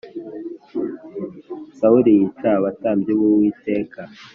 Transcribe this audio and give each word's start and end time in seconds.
Sawuli 1.77 2.11
yica 2.19 2.47
abatambyi 2.59 3.11
b’Uwiteka 3.19 4.01